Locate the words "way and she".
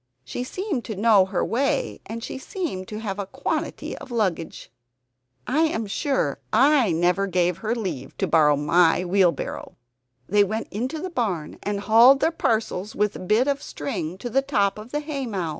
1.45-2.39